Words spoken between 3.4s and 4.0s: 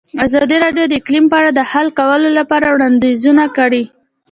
کړي.